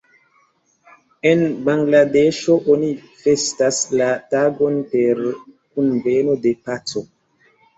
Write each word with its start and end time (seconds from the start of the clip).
En 1.31 1.43
Bangladeŝo 1.67 2.55
oni 2.77 2.89
festas 3.25 3.83
la 4.01 4.09
tagon 4.35 4.81
per 4.95 5.23
Kunveno 5.53 6.41
de 6.49 6.57
Paco. 6.67 7.07